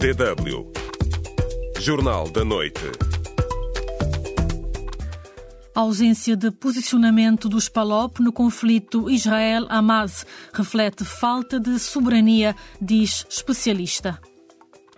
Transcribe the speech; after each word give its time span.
DW 0.00 0.72
Jornal 1.78 2.30
da 2.30 2.42
Noite. 2.42 2.80
A 5.74 5.80
ausência 5.80 6.34
de 6.34 6.50
posicionamento 6.50 7.50
dos 7.50 7.68
PALOP 7.68 8.20
no 8.20 8.32
conflito 8.32 9.10
Israel-Hamas 9.10 10.24
reflete 10.54 11.04
falta 11.04 11.60
de 11.60 11.78
soberania, 11.78 12.56
diz 12.80 13.26
especialista. 13.28 14.18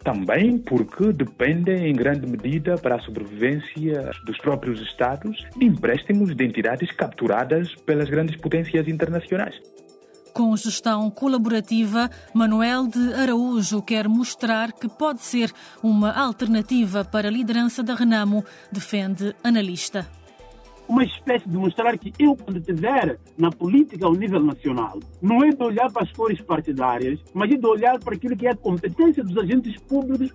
Também 0.05 0.57
porque 0.59 1.12
depende 1.12 1.73
em 1.73 1.96
grande 1.96 2.29
medida 2.29 2.79
para 2.79 2.95
a 2.95 3.00
sobrevivência 3.00 4.09
dos 4.25 4.39
próprios 4.39 4.80
Estados 4.82 5.37
de 5.57 5.64
empréstimos 5.64 6.32
de 6.32 6.45
entidades 6.45 6.93
capturadas 6.93 7.75
pelas 7.84 8.09
grandes 8.09 8.37
potências 8.37 8.87
internacionais. 8.87 9.61
Com 10.33 10.57
gestão 10.57 11.11
colaborativa, 11.11 12.11
Manuel 12.32 12.87
de 12.87 13.14
Araújo 13.14 13.82
quer 13.82 14.09
mostrar 14.09 14.72
que 14.72 14.89
pode 14.89 15.22
ser 15.22 15.53
uma 15.82 16.11
alternativa 16.13 17.05
para 17.05 17.29
a 17.29 17.31
liderança 17.31 17.82
da 17.82 17.95
Renamo, 17.95 18.45
defende 18.71 19.35
analista. 19.45 20.07
Uma 20.89 21.05
espécie 21.05 21.49
de 21.49 21.57
mostrar 21.57 21.96
que 21.99 22.13
eu, 22.18 22.35
quando 22.36 22.58
estiver 22.58 23.18
na 23.39 23.50
política 23.50 24.07
ao 24.07 24.14
nível 24.14 24.43
nacional, 24.43 24.99
não 25.21 25.45
é 25.45 25.50
de 25.50 25.63
olhar 25.63 25.91
para 25.93 26.03
as 26.03 26.13
cores 26.13 26.41
partidárias, 26.41 27.21
mas 27.33 27.50
é 27.50 27.57
de 27.57 27.67
olhar 27.67 27.99
para 27.99 28.14
aquilo 28.14 28.36
que 28.36 28.46
é 28.46 28.50
a 28.50 28.57
competência 28.57 29.22
dos 29.22 29.36
agentes 29.36 29.80
públicos 29.83 30.33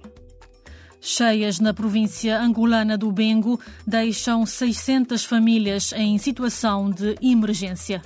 Cheias 1.00 1.60
na 1.60 1.74
província 1.74 2.38
angolana 2.40 2.98
do 2.98 3.12
Bengo 3.12 3.60
deixam 3.86 4.46
600 4.46 5.24
famílias 5.24 5.94
em 5.94 6.18
situação 6.18 6.90
de 6.90 7.16
emergência. 7.22 8.02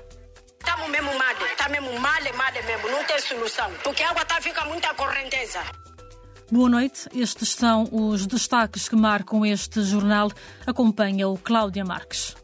Estamos 0.60 0.90
mesmo 0.90 1.18
mal, 1.18 1.31
está 1.31 1.31
mesmo 1.72 2.00
mal, 2.00 2.22
mal 2.36 2.54
mesmo, 2.54 2.90
não 2.90 3.04
tem 3.06 3.20
solução, 3.20 3.72
porque 3.84 4.04
a 4.04 4.10
água 4.10 4.24
está 4.24 4.42
fica 4.42 4.66
muita 4.66 4.94
correnteza. 4.94 5.60
Boa 6.52 6.70
noite, 6.70 7.08
estes 7.16 7.50
são 7.50 7.88
os 7.90 8.28
destaques 8.28 8.90
que 8.90 8.96
marcam 8.96 9.46
este 9.46 9.82
jornal. 9.84 10.30
Acompanha 10.68 11.30
o 11.30 11.38
Cláudia 11.38 11.86
Marques. 11.86 12.36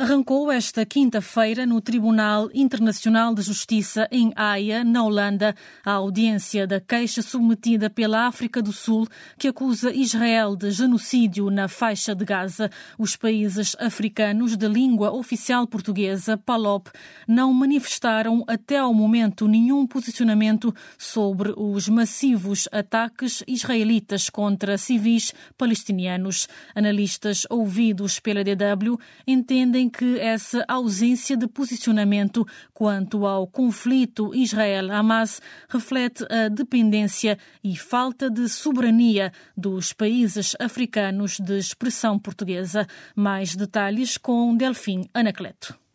Arrancou 0.00 0.52
esta 0.52 0.86
quinta-feira 0.86 1.66
no 1.66 1.80
Tribunal 1.80 2.48
Internacional 2.54 3.34
de 3.34 3.42
Justiça 3.42 4.06
em 4.12 4.32
Haia, 4.36 4.84
na 4.84 5.02
Holanda, 5.02 5.56
a 5.84 5.90
audiência 5.90 6.68
da 6.68 6.80
queixa 6.80 7.20
submetida 7.20 7.90
pela 7.90 8.28
África 8.28 8.62
do 8.62 8.72
Sul 8.72 9.08
que 9.36 9.48
acusa 9.48 9.92
Israel 9.92 10.54
de 10.54 10.70
genocídio 10.70 11.50
na 11.50 11.66
faixa 11.66 12.14
de 12.14 12.24
Gaza. 12.24 12.70
Os 12.96 13.16
países 13.16 13.74
africanos 13.80 14.56
de 14.56 14.68
língua 14.68 15.10
oficial 15.10 15.66
portuguesa, 15.66 16.38
PALOP, 16.38 16.90
não 17.26 17.52
manifestaram 17.52 18.44
até 18.46 18.78
ao 18.78 18.94
momento 18.94 19.48
nenhum 19.48 19.84
posicionamento 19.84 20.72
sobre 20.96 21.52
os 21.56 21.88
massivos 21.88 22.68
ataques 22.70 23.42
israelitas 23.48 24.30
contra 24.30 24.78
civis 24.78 25.34
palestinianos. 25.56 26.46
Analistas 26.72 27.44
ouvidos 27.50 28.20
pela 28.20 28.44
DW 28.44 28.96
entendem 29.26 29.87
que 29.88 30.18
essa 30.18 30.64
ausência 30.68 31.36
de 31.36 31.46
posicionamento 31.46 32.46
quanto 32.72 33.26
ao 33.26 33.46
conflito 33.46 34.34
Israel-Hamas 34.34 35.40
reflete 35.68 36.24
a 36.30 36.48
dependência 36.48 37.38
e 37.62 37.76
falta 37.76 38.30
de 38.30 38.48
soberania 38.48 39.32
dos 39.56 39.92
países 39.92 40.54
africanos 40.60 41.38
de 41.40 41.58
expressão 41.58 42.18
portuguesa. 42.18 42.86
Mais 43.14 43.56
detalhes 43.56 44.16
com 44.16 44.56
Delfim 44.56 45.08
Anacleto. 45.14 45.87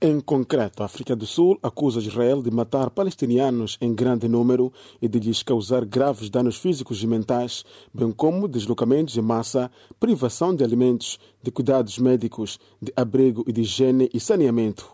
Em 0.00 0.20
concreto, 0.20 0.80
a 0.80 0.86
África 0.86 1.16
do 1.16 1.26
Sul 1.26 1.58
acusa 1.60 1.98
Israel 1.98 2.40
de 2.40 2.52
matar 2.52 2.88
palestinianos 2.88 3.76
em 3.80 3.92
grande 3.92 4.28
número 4.28 4.72
e 5.02 5.08
de 5.08 5.18
lhes 5.18 5.42
causar 5.42 5.84
graves 5.84 6.30
danos 6.30 6.56
físicos 6.56 7.02
e 7.02 7.06
mentais, 7.08 7.64
bem 7.92 8.12
como 8.12 8.46
deslocamentos 8.46 9.16
em 9.16 9.20
massa, 9.20 9.68
privação 9.98 10.54
de 10.54 10.62
alimentos, 10.62 11.18
de 11.42 11.50
cuidados 11.50 11.98
médicos, 11.98 12.60
de 12.80 12.92
abrigo 12.94 13.42
e 13.48 13.52
de 13.52 13.62
higiene 13.62 14.08
e 14.14 14.20
saneamento. 14.20 14.88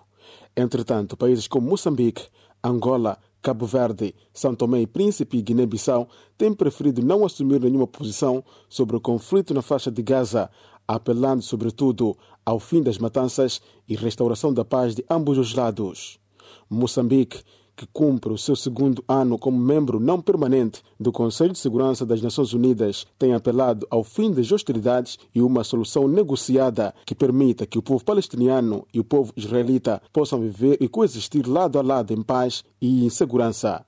Entretanto, 0.56 1.18
países 1.18 1.46
como 1.46 1.68
Moçambique, 1.68 2.28
Angola, 2.64 3.18
Cabo 3.42 3.66
Verde, 3.66 4.14
São 4.32 4.54
Tomé 4.54 4.80
e 4.80 4.86
Príncipe 4.86 5.36
e 5.36 5.42
Guiné-Bissau 5.42 6.08
têm 6.38 6.54
preferido 6.54 7.04
não 7.04 7.26
assumir 7.26 7.60
nenhuma 7.60 7.86
posição 7.86 8.42
sobre 8.70 8.96
o 8.96 9.00
conflito 9.02 9.52
na 9.52 9.60
faixa 9.60 9.90
de 9.90 10.02
Gaza, 10.02 10.48
apelando 10.88 11.42
sobretudo 11.42 12.16
ao 12.44 12.58
fim 12.58 12.82
das 12.82 12.98
matanças 12.98 13.60
e 13.88 13.96
restauração 13.96 14.52
da 14.52 14.64
paz 14.64 14.94
de 14.94 15.04
ambos 15.08 15.38
os 15.38 15.54
lados. 15.54 16.18
Moçambique, 16.68 17.42
que 17.76 17.86
cumpre 17.86 18.32
o 18.32 18.38
seu 18.38 18.54
segundo 18.54 19.02
ano 19.08 19.38
como 19.38 19.58
membro 19.58 19.98
não 19.98 20.20
permanente 20.20 20.82
do 20.98 21.10
Conselho 21.10 21.52
de 21.52 21.58
Segurança 21.58 22.06
das 22.06 22.22
Nações 22.22 22.52
Unidas, 22.52 23.06
tem 23.18 23.34
apelado 23.34 23.86
ao 23.90 24.04
fim 24.04 24.30
das 24.32 24.50
hostilidades 24.52 25.18
e 25.34 25.42
uma 25.42 25.64
solução 25.64 26.06
negociada 26.06 26.94
que 27.04 27.14
permita 27.14 27.66
que 27.66 27.78
o 27.78 27.82
povo 27.82 28.04
palestiniano 28.04 28.86
e 28.92 29.00
o 29.00 29.04
povo 29.04 29.32
israelita 29.36 30.00
possam 30.12 30.40
viver 30.40 30.78
e 30.80 30.88
coexistir 30.88 31.48
lado 31.48 31.78
a 31.78 31.82
lado 31.82 32.12
em 32.12 32.22
paz 32.22 32.64
e 32.80 33.04
em 33.04 33.10
segurança. 33.10 33.84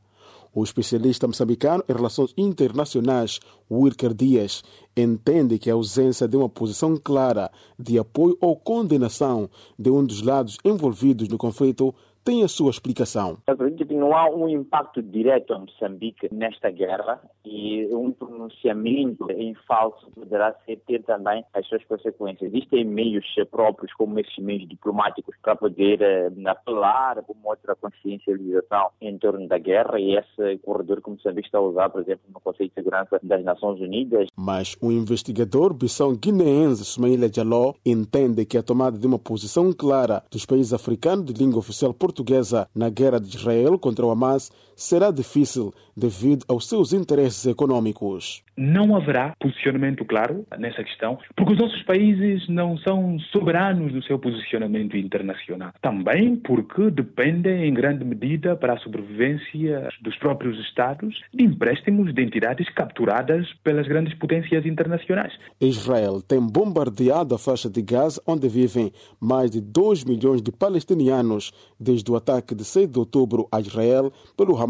O 0.56 0.65
especialista 0.65 1.27
moçambicano 1.27 1.84
em 1.87 1.93
relações 1.93 2.33
internacionais, 2.34 3.41
Wilker 3.71 4.15
Dias, 4.15 4.65
entende 4.97 5.59
que 5.59 5.71
a 5.71 5.75
ausência 5.75 6.27
de 6.27 6.34
uma 6.34 6.49
posição 6.49 6.97
clara 6.97 7.50
de 7.78 7.99
apoio 7.99 8.39
ou 8.41 8.56
condenação 8.56 9.50
de 9.78 9.91
um 9.91 10.03
dos 10.03 10.22
lados 10.22 10.56
envolvidos 10.65 11.28
no 11.28 11.37
conflito 11.37 11.95
tem 12.27 12.43
a 12.43 12.49
sua 12.49 12.71
explicação. 12.71 13.39
Acredito 13.47 13.87
que 13.87 13.95
não 13.95 14.13
há 14.13 14.29
um 14.29 14.49
impacto 14.49 15.01
direto 15.01 15.55
a 15.55 15.61
Moçambique 15.61 16.29
nesta 16.35 16.73
guerra 16.73 17.21
e 17.45 17.87
um 17.95 18.11
pronunciamento 18.11 19.31
em 19.31 19.55
falso 19.69 20.11
poderá 20.11 20.51
ter 20.51 21.05
também 21.05 21.45
as 21.55 21.65
suas 21.69 21.85
consequências. 21.85 22.53
Existem 22.53 22.85
meios 22.85 23.25
próprios, 23.49 23.93
como 23.93 24.19
esses 24.19 24.37
meios 24.39 24.69
diplomáticos, 24.69 25.37
para 25.41 25.55
poder 25.55 26.01
uh, 26.01 26.49
apelar 26.49 27.23
para 27.23 27.33
uma 27.33 27.51
outra 27.51 27.77
consciencialização 27.77 28.89
em 29.01 29.17
torno 29.19 29.47
da 29.47 29.59
guerra 29.59 30.01
e 30.01 30.17
esse 30.17 30.59
corredor 30.65 31.01
que 31.01 31.11
Moçambique 31.11 31.47
está 31.47 31.59
a 31.59 31.63
usar, 31.63 31.91
por 31.91 32.01
exemplo, 32.01 32.25
no 32.35 32.41
Conselho 32.41 32.71
de 32.71 32.75
Segurança 32.75 33.21
das 33.23 33.45
Nações 33.45 33.81
Unidas. 33.81 34.27
Mas 34.37 34.77
o 34.83 34.91
investigador 34.91 35.73
bissão 35.73 36.17
guineense 36.17 36.85
Sumaila 36.85 37.33
Jaló 37.33 37.75
entende 37.85 38.45
que 38.45 38.59
a 38.59 38.65
tomada 38.65 38.99
de 38.99 39.07
uma 39.07 39.19
posição 39.19 39.73
clara 39.73 40.25
dos 40.29 40.45
países 40.45 40.73
africanos 40.73 41.27
de 41.27 41.33
língua 41.33 41.61
oficial 41.61 41.95
portuguesa 41.95 42.16
portuguesa 42.16 42.69
na 42.75 42.88
guerra 42.88 43.21
de 43.21 43.37
Israel 43.37 43.78
contra 43.78 44.06
o 44.06 44.10
Hamas 44.10 44.50
será 44.77 45.11
difícil 45.11 45.73
devido 45.97 46.45
aos 46.47 46.69
seus 46.69 46.93
interesses 46.93 47.47
econômicos. 47.47 48.45
Não 48.57 48.95
haverá 48.95 49.35
posicionamento 49.41 50.05
claro 50.05 50.47
nessa 50.59 50.85
questão, 50.85 51.19
porque 51.35 51.53
os 51.53 51.59
nossos 51.59 51.83
países 51.83 52.47
não 52.49 52.77
são 52.79 53.19
soberanos 53.33 53.93
do 53.93 54.03
seu 54.03 54.19
posicionamento 54.19 54.97
internacional. 54.97 55.73
Também 55.81 56.37
porque 56.37 56.91
dependem 56.91 57.69
em 57.69 57.75
grande 57.75 58.05
medida 58.05 58.57
para 58.57 58.75
a 58.75 58.79
sobrevivência 58.79 59.89
dos 60.03 60.17
próprios 60.19 60.59
Estados 60.61 61.19
de 61.33 61.45
empréstimos 61.45 62.15
de 62.15 62.23
entidades 62.23 62.69
capturadas 62.71 63.47
pelas 63.65 63.87
grandes 63.87 64.15
potências 64.15 64.67
internacionais. 64.67 65.33
Israel 65.61 66.21
tem 66.21 66.41
bombardeado 66.41 67.35
a 67.35 67.39
faixa 67.39 67.71
de 67.71 67.81
Gaza, 67.81 68.21
onde 68.27 68.49
vivem 68.49 68.93
mais 69.21 69.51
de 69.51 69.61
2 69.61 70.05
milhões 70.05 70.43
de 70.43 70.53
palestinianos 70.53 71.53
desde 71.79 72.11
o 72.11 72.17
ataque 72.17 72.55
de 72.55 72.65
6 72.65 72.91
de 72.91 72.99
outubro 72.99 73.49
a 73.51 73.61
Israel 73.61 74.13
pelo 74.37 74.57
Hamas, 74.57 74.66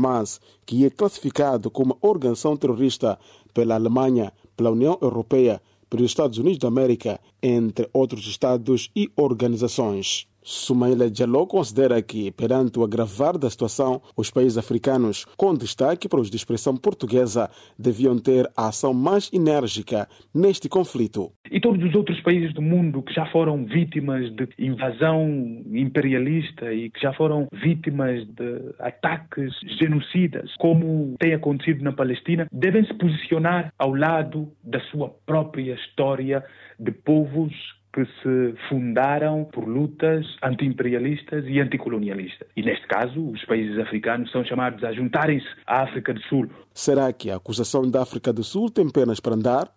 que 0.64 0.84
é 0.84 0.90
classificado 0.90 1.70
como 1.70 1.98
organização 2.00 2.56
terrorista 2.56 3.18
pela 3.52 3.74
Alemanha, 3.74 4.32
pela 4.56 4.70
União 4.70 4.98
Europeia, 5.00 5.60
pelos 5.88 6.06
Estados 6.06 6.38
Unidos 6.38 6.58
da 6.58 6.68
América, 6.68 7.20
entre 7.42 7.88
outros 7.92 8.26
estados 8.26 8.90
e 8.94 9.10
organizações. 9.16 10.26
Sumaila 10.48 11.12
Jaló 11.12 11.44
considera 11.44 12.00
que, 12.00 12.30
perante 12.30 12.78
o 12.78 12.84
agravar 12.84 13.36
da 13.36 13.50
situação, 13.50 14.00
os 14.16 14.30
países 14.30 14.56
africanos, 14.56 15.24
com 15.36 15.52
destaque 15.52 16.08
para 16.08 16.20
os 16.20 16.30
de 16.30 16.36
expressão 16.36 16.76
portuguesa, 16.76 17.50
deviam 17.76 18.16
ter 18.16 18.48
a 18.56 18.68
ação 18.68 18.94
mais 18.94 19.28
enérgica 19.32 20.08
neste 20.32 20.68
conflito. 20.68 21.32
E 21.50 21.58
todos 21.58 21.82
os 21.82 21.92
outros 21.96 22.20
países 22.20 22.54
do 22.54 22.62
mundo 22.62 23.02
que 23.02 23.12
já 23.12 23.26
foram 23.26 23.64
vítimas 23.64 24.30
de 24.36 24.48
invasão 24.56 25.64
imperialista 25.72 26.72
e 26.72 26.90
que 26.90 27.00
já 27.00 27.12
foram 27.12 27.48
vítimas 27.52 28.24
de 28.28 28.72
ataques 28.78 29.52
genocidas, 29.80 30.54
como 30.58 31.16
tem 31.18 31.34
acontecido 31.34 31.82
na 31.82 31.90
Palestina, 31.90 32.46
devem 32.52 32.86
se 32.86 32.94
posicionar 32.94 33.72
ao 33.76 33.92
lado 33.92 34.48
da 34.62 34.78
sua 34.92 35.08
própria 35.26 35.74
história 35.74 36.44
de 36.78 36.92
povos 36.92 37.52
que 37.96 38.04
se 38.04 38.54
fundaram 38.68 39.46
por 39.46 39.66
lutas 39.66 40.26
anti-imperialistas 40.42 41.46
e 41.46 41.58
anticolonialistas. 41.58 42.46
E 42.54 42.62
neste 42.62 42.86
caso, 42.86 43.30
os 43.30 43.42
países 43.46 43.78
africanos 43.78 44.30
são 44.30 44.44
chamados 44.44 44.84
a 44.84 44.92
juntarem-se 44.92 45.46
à 45.66 45.80
África 45.80 46.12
do 46.12 46.20
Sul. 46.24 46.46
Será 46.74 47.10
que 47.10 47.30
a 47.30 47.36
acusação 47.36 47.90
da 47.90 48.02
África 48.02 48.34
do 48.34 48.44
Sul 48.44 48.70
tem 48.70 48.86
penas 48.90 49.18
para 49.18 49.34
andar? 49.34 49.72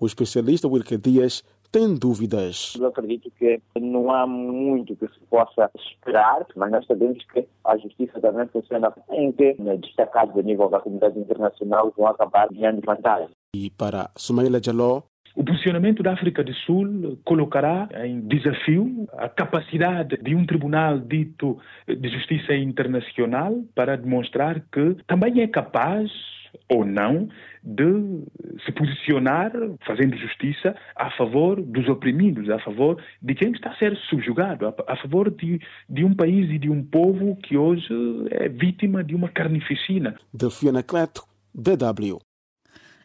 O 0.00 0.06
especialista 0.06 0.66
Wilker 0.66 0.98
Dias 0.98 1.44
tem 1.70 1.94
dúvidas. 1.94 2.74
Eu 2.76 2.86
acredito 2.86 3.30
que 3.38 3.62
não 3.80 4.10
há 4.10 4.26
muito 4.26 4.96
que 4.96 5.06
se 5.06 5.20
possa 5.30 5.70
esperar, 5.76 6.44
mas 6.56 6.72
nós 6.72 6.84
sabemos 6.86 7.24
que 7.32 7.46
a 7.64 7.76
justiça 7.76 8.20
também 8.20 8.48
funciona 8.48 8.92
em 9.12 9.30
que 9.30 9.54
destacados 9.80 10.36
a 10.36 10.42
nível 10.42 10.68
da 10.68 10.80
comunidade 10.80 11.16
internacional 11.20 11.92
vão 11.96 12.08
acabar 12.08 12.48
ganhando 12.50 12.82
vantagem. 12.84 13.30
E 13.54 13.70
para 13.70 14.10
Sumaila 14.16 14.60
Jaló, 14.60 15.02
o 15.34 15.44
posicionamento 15.44 16.02
da 16.02 16.12
África 16.12 16.42
do 16.42 16.52
Sul 16.54 17.18
colocará 17.24 17.88
em 18.04 18.20
desafio 18.20 19.06
a 19.16 19.28
capacidade 19.28 20.16
de 20.22 20.34
um 20.34 20.44
tribunal 20.44 20.98
dito 20.98 21.58
de 21.86 22.08
justiça 22.08 22.54
internacional 22.54 23.62
para 23.74 23.96
demonstrar 23.96 24.60
que 24.72 24.96
também 25.06 25.40
é 25.40 25.46
capaz 25.46 26.10
ou 26.68 26.84
não 26.84 27.28
de 27.62 27.84
se 28.64 28.72
posicionar 28.72 29.52
fazendo 29.86 30.16
justiça 30.16 30.74
a 30.96 31.10
favor 31.12 31.60
dos 31.60 31.88
oprimidos, 31.88 32.48
a 32.50 32.58
favor 32.58 33.00
de 33.22 33.34
quem 33.34 33.52
está 33.52 33.70
a 33.70 33.76
ser 33.76 33.96
subjugado, 34.08 34.66
a, 34.86 34.96
favor 34.96 35.30
de, 35.30 35.60
de 35.88 36.04
um 36.04 36.14
país 36.14 36.50
e 36.50 36.58
de 36.58 36.70
um 36.70 36.82
povo 36.82 37.36
que 37.36 37.56
hoje 37.56 37.86
é 38.30 38.48
vítima 38.48 39.04
de 39.04 39.14
uma 39.14 39.28
carnificina. 39.28 40.16
Delfiana 40.32 40.82
Cleto, 40.82 41.22
DW. 41.54 42.29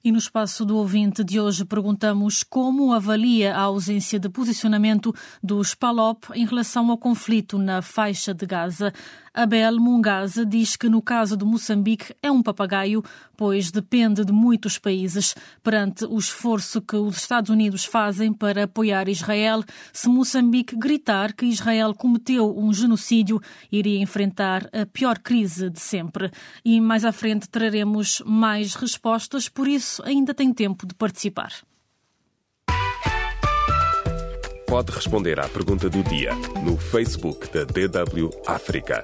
E 0.05 0.11
no 0.11 0.19
espaço 0.19 0.63
do 0.63 0.77
ouvinte 0.77 1.23
de 1.23 1.39
hoje 1.39 1.65
perguntamos 1.65 2.43
como 2.43 2.93
avalia 2.93 3.55
a 3.55 3.61
ausência 3.61 4.19
de 4.19 4.29
posicionamento 4.29 5.11
dos 5.41 5.73
PALOP 5.73 6.25
em 6.35 6.45
relação 6.45 6.91
ao 6.91 6.97
conflito 6.99 7.57
na 7.57 7.81
faixa 7.81 8.31
de 8.31 8.45
Gaza. 8.45 8.93
Abel 9.35 9.77
Mungaza 9.81 10.45
diz 10.45 10.77
que 10.77 10.87
no 10.87 11.01
caso 11.01 11.35
de 11.35 11.43
Moçambique 11.43 12.15
é 12.23 12.31
um 12.31 12.41
papagaio, 12.41 13.03
pois 13.35 13.69
depende 13.69 14.23
de 14.23 14.31
muitos 14.31 14.79
países. 14.79 15.35
Perante 15.61 16.05
o 16.05 16.17
esforço 16.17 16.81
que 16.81 16.95
os 16.95 17.17
Estados 17.17 17.49
Unidos 17.49 17.83
fazem 17.83 18.31
para 18.31 18.63
apoiar 18.63 19.09
Israel, 19.09 19.61
se 19.91 20.07
Moçambique 20.07 20.77
gritar 20.77 21.33
que 21.33 21.45
Israel 21.45 21.93
cometeu 21.93 22.57
um 22.57 22.71
genocídio, 22.71 23.41
iria 23.69 23.99
enfrentar 23.99 24.69
a 24.71 24.85
pior 24.85 25.19
crise 25.19 25.69
de 25.69 25.81
sempre. 25.81 26.31
E 26.63 26.79
mais 26.79 27.03
à 27.03 27.11
frente 27.11 27.49
traremos 27.49 28.23
mais 28.25 28.73
respostas, 28.73 29.49
por 29.49 29.67
isso 29.67 30.01
ainda 30.05 30.33
tem 30.33 30.53
tempo 30.53 30.87
de 30.87 30.95
participar. 30.95 31.51
Pode 34.65 34.91
responder 34.91 35.39
à 35.39 35.47
pergunta 35.47 35.89
do 35.89 36.01
dia 36.03 36.31
no 36.63 36.77
Facebook 36.77 37.47
da 37.53 37.65
DW 37.65 38.29
África 38.47 39.03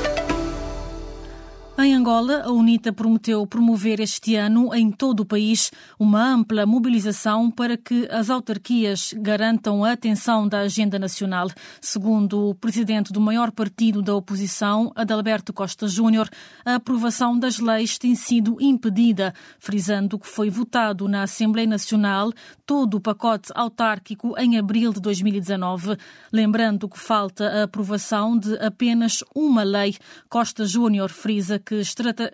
Em 1.83 1.95
Angola, 1.95 2.43
a 2.43 2.51
UNITA 2.51 2.93
prometeu 2.93 3.45
promover 3.47 3.99
este 3.99 4.35
ano 4.35 4.71
em 4.71 4.91
todo 4.91 5.21
o 5.21 5.25
país 5.25 5.71
uma 5.97 6.23
ampla 6.23 6.63
mobilização 6.63 7.49
para 7.49 7.75
que 7.75 8.07
as 8.11 8.29
autarquias 8.29 9.15
garantam 9.17 9.83
a 9.83 9.93
atenção 9.93 10.47
da 10.47 10.59
agenda 10.59 10.99
nacional. 10.99 11.47
Segundo 11.81 12.49
o 12.49 12.53
presidente 12.53 13.11
do 13.11 13.19
maior 13.19 13.51
partido 13.51 14.03
da 14.03 14.13
oposição, 14.13 14.91
Adalberto 14.95 15.51
Costa 15.51 15.87
Júnior, 15.87 16.29
a 16.63 16.75
aprovação 16.75 17.37
das 17.37 17.57
leis 17.57 17.97
tem 17.97 18.13
sido 18.13 18.57
impedida, 18.61 19.33
frisando 19.57 20.19
que 20.19 20.27
foi 20.27 20.51
votado 20.51 21.07
na 21.07 21.23
Assembleia 21.23 21.67
Nacional 21.67 22.31
todo 22.63 22.97
o 22.97 23.01
pacote 23.01 23.51
autárquico 23.55 24.35
em 24.37 24.55
abril 24.55 24.93
de 24.93 25.01
2019. 25.01 25.97
Lembrando 26.31 26.87
que 26.87 26.99
falta 26.99 27.47
a 27.47 27.63
aprovação 27.63 28.37
de 28.37 28.55
apenas 28.59 29.23
uma 29.35 29.63
lei, 29.63 29.95
Costa 30.29 30.63
Júnior 30.63 31.09
frisa 31.09 31.57
que 31.71 31.79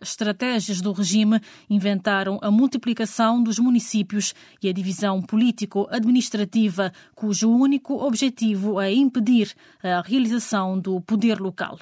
estratégias 0.02 0.82
do 0.82 0.92
regime 0.92 1.40
inventaram 1.70 2.40
a 2.42 2.50
multiplicação 2.50 3.44
dos 3.44 3.60
municípios 3.60 4.34
e 4.64 4.68
a 4.68 4.74
divisão 4.74 5.22
político-administrativa, 5.22 6.92
cujo 7.14 7.48
único 7.48 8.04
objetivo 8.04 8.82
é 8.82 8.92
impedir 8.92 9.54
a 9.84 10.02
realização 10.02 10.80
do 10.80 11.00
poder 11.02 11.40
local. 11.40 11.78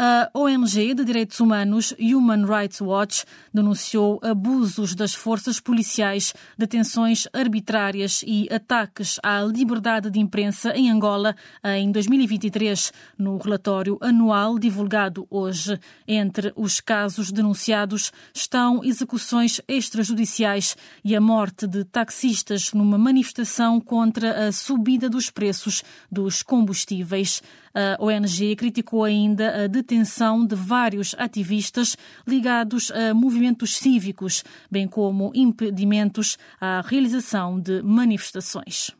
A 0.00 0.30
ONG 0.32 0.94
de 0.94 1.04
Direitos 1.04 1.40
Humanos 1.40 1.92
Human 1.98 2.46
Rights 2.46 2.80
Watch 2.80 3.24
denunciou 3.52 4.20
abusos 4.22 4.94
das 4.94 5.12
forças 5.12 5.58
policiais, 5.58 6.32
detenções 6.56 7.26
arbitrárias 7.32 8.22
e 8.24 8.46
ataques 8.48 9.18
à 9.24 9.40
liberdade 9.42 10.08
de 10.08 10.20
imprensa 10.20 10.72
em 10.76 10.88
Angola 10.88 11.34
em 11.64 11.90
2023, 11.90 12.92
no 13.18 13.38
relatório 13.38 13.98
anual 14.00 14.56
divulgado 14.56 15.26
hoje. 15.28 15.80
Entre 16.06 16.52
os 16.54 16.80
casos 16.80 17.32
denunciados 17.32 18.12
estão 18.32 18.84
execuções 18.84 19.60
extrajudiciais 19.66 20.76
e 21.04 21.16
a 21.16 21.20
morte 21.20 21.66
de 21.66 21.82
taxistas 21.82 22.72
numa 22.72 22.98
manifestação 22.98 23.80
contra 23.80 24.46
a 24.46 24.52
subida 24.52 25.10
dos 25.10 25.28
preços 25.28 25.82
dos 26.08 26.40
combustíveis. 26.40 27.42
A 27.74 28.02
ONG 28.02 28.56
criticou 28.56 29.04
ainda 29.04 29.64
a 29.64 29.66
detenção 29.66 30.44
de 30.44 30.54
vários 30.54 31.14
ativistas 31.18 31.96
ligados 32.26 32.90
a 32.90 33.14
movimentos 33.14 33.76
cívicos, 33.76 34.44
bem 34.70 34.86
como 34.88 35.30
impedimentos 35.34 36.38
à 36.60 36.82
realização 36.84 37.60
de 37.60 37.82
manifestações. 37.82 38.97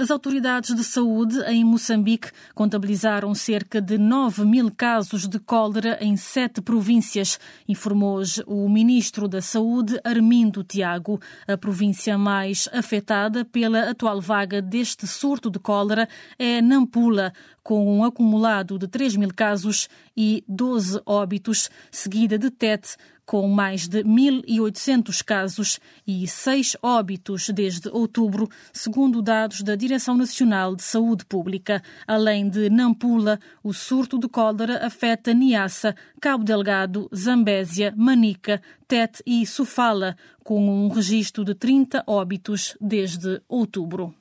As 0.00 0.10
autoridades 0.10 0.74
de 0.74 0.82
saúde 0.82 1.38
em 1.42 1.62
Moçambique 1.62 2.30
contabilizaram 2.54 3.34
cerca 3.34 3.82
de 3.82 3.98
9 3.98 4.46
mil 4.46 4.70
casos 4.70 5.28
de 5.28 5.38
cólera 5.38 5.98
em 6.00 6.16
sete 6.16 6.62
províncias, 6.62 7.38
informou 7.68 8.16
hoje 8.16 8.42
o 8.46 8.66
ministro 8.66 9.28
da 9.28 9.42
Saúde, 9.42 10.00
Armindo 10.02 10.64
Tiago. 10.64 11.20
A 11.46 11.54
província 11.58 12.16
mais 12.16 12.66
afetada 12.72 13.44
pela 13.44 13.90
atual 13.90 14.22
vaga 14.22 14.62
deste 14.62 15.06
surto 15.06 15.50
de 15.50 15.58
cólera 15.58 16.08
é 16.38 16.62
Nampula, 16.62 17.34
com 17.62 17.98
um 17.98 18.02
acumulado 18.02 18.78
de 18.78 18.88
3 18.88 19.16
mil 19.16 19.34
casos 19.36 19.86
e 20.16 20.42
12 20.48 21.02
óbitos, 21.04 21.68
seguida 21.90 22.38
de 22.38 22.50
Tete, 22.50 22.96
com 23.30 23.46
mais 23.46 23.86
de 23.86 24.02
1.800 24.02 25.22
casos 25.22 25.78
e 26.04 26.26
seis 26.26 26.76
óbitos 26.82 27.48
desde 27.50 27.88
outubro, 27.88 28.48
segundo 28.72 29.22
dados 29.22 29.62
da 29.62 29.76
Direção 29.76 30.16
Nacional 30.16 30.74
de 30.74 30.82
Saúde 30.82 31.24
Pública. 31.24 31.80
Além 32.08 32.50
de 32.50 32.68
Nampula, 32.68 33.38
o 33.62 33.72
surto 33.72 34.18
de 34.18 34.28
cólera 34.28 34.84
afeta 34.84 35.32
Niassa, 35.32 35.94
Cabo 36.20 36.42
Delgado, 36.42 37.08
Zambésia, 37.14 37.94
Manica, 37.96 38.60
Tete 38.88 39.22
e 39.24 39.46
Sofala, 39.46 40.16
com 40.42 40.68
um 40.68 40.88
registro 40.88 41.44
de 41.44 41.54
30 41.54 42.02
óbitos 42.08 42.76
desde 42.80 43.40
outubro. 43.48 44.12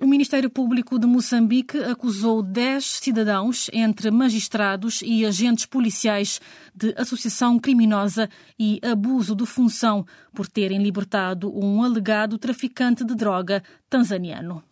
O 0.00 0.06
Ministério 0.06 0.48
Público 0.48 0.96
de 0.96 1.08
Moçambique 1.08 1.76
acusou 1.78 2.40
10 2.40 2.84
cidadãos, 2.84 3.68
entre 3.72 4.12
magistrados 4.12 5.00
e 5.02 5.26
agentes 5.26 5.66
policiais, 5.66 6.40
de 6.72 6.94
associação 6.96 7.58
criminosa 7.58 8.30
e 8.56 8.78
abuso 8.80 9.34
de 9.34 9.44
função 9.44 10.06
por 10.32 10.46
terem 10.46 10.80
libertado 10.80 11.52
um 11.52 11.82
alegado 11.82 12.38
traficante 12.38 13.04
de 13.04 13.16
droga 13.16 13.60
tanzaniano. 13.90 14.62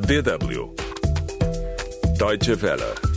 DW 0.00 0.74
Deutsche 2.18 2.52
Welle 2.52 3.09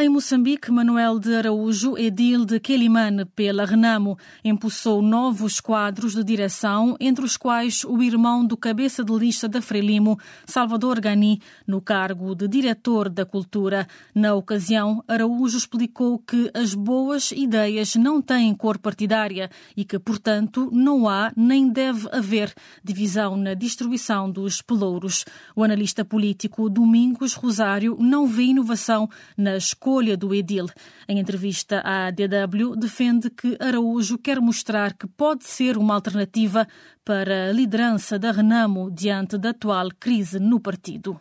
Em 0.00 0.08
Moçambique, 0.08 0.72
Manuel 0.72 1.18
de 1.18 1.34
Araújo, 1.34 1.94
edil 1.98 2.46
de 2.46 2.58
Quelimane 2.58 3.26
pela 3.26 3.66
Renamo, 3.66 4.16
impulsou 4.42 5.02
novos 5.02 5.60
quadros 5.60 6.14
de 6.14 6.24
direção, 6.24 6.96
entre 6.98 7.22
os 7.22 7.36
quais 7.36 7.84
o 7.84 8.02
irmão 8.02 8.42
do 8.42 8.56
cabeça 8.56 9.04
de 9.04 9.12
lista 9.12 9.46
da 9.46 9.60
Frelimo, 9.60 10.18
Salvador 10.46 11.02
Gani, 11.02 11.42
no 11.66 11.82
cargo 11.82 12.34
de 12.34 12.48
diretor 12.48 13.10
da 13.10 13.26
cultura. 13.26 13.86
Na 14.14 14.34
ocasião, 14.34 15.04
Araújo 15.06 15.58
explicou 15.58 16.18
que 16.18 16.50
as 16.54 16.72
boas 16.72 17.30
ideias 17.30 17.94
não 17.94 18.22
têm 18.22 18.54
cor 18.54 18.78
partidária 18.78 19.50
e 19.76 19.84
que, 19.84 19.98
portanto, 19.98 20.70
não 20.72 21.10
há 21.10 21.30
nem 21.36 21.68
deve 21.68 22.08
haver 22.10 22.54
divisão 22.82 23.36
na 23.36 23.52
distribuição 23.52 24.30
dos 24.30 24.62
pelouros. 24.62 25.26
O 25.54 25.62
analista 25.62 26.06
político 26.06 26.70
Domingos 26.70 27.34
Rosário 27.34 27.98
não 28.00 28.26
vê 28.26 28.44
inovação 28.44 29.06
nas 29.36 29.74
escolha 29.90 30.16
do 30.16 30.32
Edil. 30.32 30.66
Em 31.08 31.18
entrevista 31.18 31.82
à 31.84 32.10
DW, 32.12 32.76
defende 32.78 33.28
que 33.28 33.56
Araújo 33.60 34.16
quer 34.16 34.40
mostrar 34.40 34.96
que 34.96 35.08
pode 35.08 35.44
ser 35.44 35.76
uma 35.76 35.94
alternativa 35.94 36.64
para 37.04 37.48
a 37.48 37.52
liderança 37.52 38.16
da 38.16 38.30
Renamo 38.30 38.88
diante 38.88 39.36
da 39.36 39.50
atual 39.50 39.88
crise 39.98 40.38
no 40.38 40.60
partido. 40.60 41.18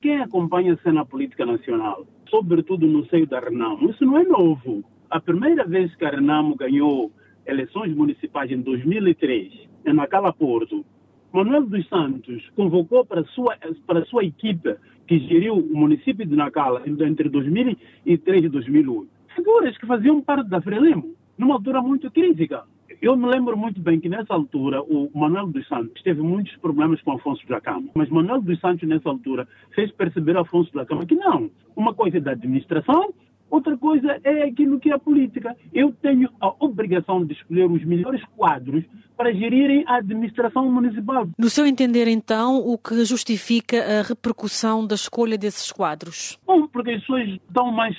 Quem 0.00 0.20
acompanha 0.20 0.74
a 0.74 0.78
cena 0.78 1.06
política 1.06 1.46
nacional, 1.46 2.04
sobretudo 2.28 2.84
no 2.84 3.06
seio 3.06 3.28
da 3.28 3.38
Renamo, 3.38 3.90
isso 3.90 4.04
não 4.04 4.18
é 4.18 4.24
novo. 4.24 4.82
A 5.08 5.20
primeira 5.20 5.64
vez 5.64 5.94
que 5.94 6.04
a 6.04 6.10
Renamo 6.10 6.56
ganhou 6.56 7.12
eleições 7.46 7.94
municipais 7.94 8.50
em 8.50 8.60
2003, 8.60 9.52
em 9.86 9.94
Nacala 9.94 10.32
Porto, 10.32 10.84
Manuel 11.32 11.66
dos 11.66 11.88
Santos 11.88 12.42
convocou 12.56 13.06
para 13.06 13.24
sua, 13.26 13.56
para 13.86 14.04
sua 14.06 14.24
equipe 14.24 14.74
que 15.06 15.18
geriu 15.20 15.54
o 15.54 15.76
município 15.76 16.26
de 16.26 16.36
Nacala 16.36 16.82
entre 16.86 17.28
2003 17.28 18.44
e 18.44 18.48
2008. 18.48 19.08
Figuras 19.34 19.76
que 19.78 19.86
faziam 19.86 20.20
parte 20.20 20.48
da 20.48 20.60
Frelimo, 20.60 21.14
numa 21.36 21.54
altura 21.54 21.80
muito 21.80 22.10
crítica. 22.10 22.64
Eu 23.00 23.16
me 23.16 23.26
lembro 23.26 23.56
muito 23.56 23.80
bem 23.80 23.98
que 23.98 24.08
nessa 24.08 24.32
altura 24.32 24.80
o 24.80 25.10
Manuel 25.12 25.48
dos 25.48 25.66
Santos 25.66 26.00
teve 26.02 26.22
muitos 26.22 26.54
problemas 26.58 27.00
com 27.02 27.12
Afonso 27.12 27.44
da 27.48 27.60
Cama. 27.60 27.88
Mas 27.94 28.08
Manuel 28.10 28.40
dos 28.40 28.60
Santos, 28.60 28.88
nessa 28.88 29.08
altura, 29.08 29.48
fez 29.74 29.90
perceber 29.90 30.36
Afonso 30.36 30.72
da 30.72 30.86
Cama 30.86 31.04
que 31.04 31.16
não. 31.16 31.50
Uma 31.74 31.94
coisa 31.94 32.18
é 32.18 32.20
da 32.20 32.30
administração, 32.30 33.12
Outra 33.52 33.76
coisa 33.76 34.18
é 34.24 34.44
aquilo 34.44 34.80
que 34.80 34.88
é 34.88 34.94
a 34.94 34.98
política. 34.98 35.54
Eu 35.74 35.92
tenho 35.92 36.30
a 36.40 36.54
obrigação 36.58 37.22
de 37.22 37.34
escolher 37.34 37.70
os 37.70 37.84
melhores 37.84 38.24
quadros 38.34 38.82
para 39.14 39.30
gerirem 39.30 39.84
a 39.86 39.96
administração 39.96 40.72
municipal. 40.72 41.28
No 41.38 41.50
seu 41.50 41.66
entender, 41.66 42.08
então, 42.08 42.56
o 42.66 42.78
que 42.78 43.04
justifica 43.04 43.76
a 43.76 44.02
repercussão 44.02 44.86
da 44.86 44.94
escolha 44.94 45.36
desses 45.36 45.70
quadros? 45.70 46.38
Bom, 46.46 46.66
porque 46.66 46.92
as 46.92 47.00
pessoas 47.00 47.28
estão 47.28 47.70
mais 47.70 47.94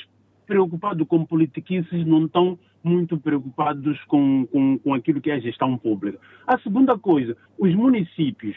preocupadas 0.47 1.07
com 1.07 1.23
politiquices, 1.23 2.03
não 2.03 2.25
estão 2.25 2.57
muito 2.83 3.15
preocupados 3.19 4.03
com, 4.05 4.47
com, 4.47 4.79
com 4.79 4.93
aquilo 4.95 5.21
que 5.21 5.29
é 5.29 5.35
a 5.35 5.39
gestão 5.39 5.77
pública. 5.77 6.17
A 6.47 6.57
segunda 6.61 6.97
coisa, 6.97 7.37
os 7.59 7.75
municípios 7.75 8.55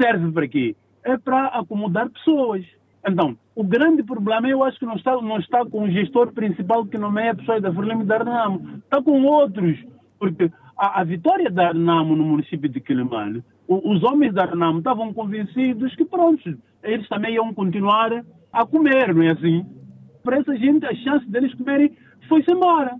servem 0.00 0.32
para 0.32 0.48
quê? 0.48 0.74
É 1.04 1.18
para 1.18 1.48
acomodar 1.48 2.08
pessoas. 2.08 2.64
Então, 3.08 3.36
o 3.54 3.64
grande 3.64 4.02
problema 4.02 4.48
eu 4.48 4.62
acho 4.62 4.78
que 4.78 4.86
não 4.86 4.96
está, 4.96 5.12
não 5.16 5.38
está 5.38 5.64
com 5.64 5.84
o 5.84 5.90
gestor 5.90 6.32
principal 6.32 6.84
que 6.84 6.98
nomeia 6.98 7.32
a 7.32 7.34
pessoa 7.34 7.60
da 7.60 7.72
Frelimo 7.72 8.04
da 8.04 8.16
Arnamo, 8.16 8.78
está 8.84 9.02
com 9.02 9.22
outros, 9.24 9.78
porque 10.18 10.50
a, 10.76 11.00
a 11.00 11.04
vitória 11.04 11.50
da 11.50 11.68
Arnamo 11.68 12.14
no 12.14 12.24
município 12.24 12.68
de 12.68 12.80
Quilimane, 12.80 13.42
os 13.66 14.02
homens 14.02 14.34
da 14.34 14.42
Arnamo 14.42 14.78
estavam 14.78 15.12
convencidos 15.12 15.94
que 15.96 16.04
pronto, 16.04 16.56
eles 16.82 17.08
também 17.08 17.34
iam 17.34 17.52
continuar 17.52 18.24
a 18.52 18.66
comer, 18.66 19.14
não 19.14 19.22
é 19.22 19.30
assim? 19.30 19.64
Para 20.22 20.38
essa 20.38 20.56
gente 20.56 20.84
a 20.86 20.94
chance 20.94 21.28
deles 21.30 21.54
comerem 21.54 21.92
foi-se 22.28 22.52
embora. 22.52 22.94